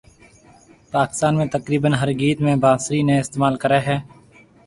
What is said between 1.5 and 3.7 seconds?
تقريبن ھر گيت ۾ بانسري ني استعمال